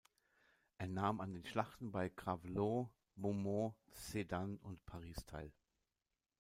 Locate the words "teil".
5.27-5.53